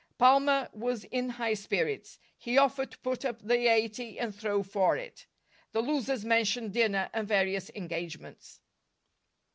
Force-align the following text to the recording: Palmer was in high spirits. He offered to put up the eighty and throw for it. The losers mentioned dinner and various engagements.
Palmer 0.17 0.67
was 0.73 1.03
in 1.03 1.29
high 1.29 1.53
spirits. 1.53 2.17
He 2.35 2.57
offered 2.57 2.89
to 2.89 2.97
put 2.97 3.23
up 3.23 3.39
the 3.39 3.67
eighty 3.71 4.17
and 4.17 4.33
throw 4.33 4.63
for 4.63 4.97
it. 4.97 5.27
The 5.73 5.81
losers 5.83 6.25
mentioned 6.25 6.73
dinner 6.73 7.11
and 7.13 7.27
various 7.27 7.69
engagements. 7.75 8.61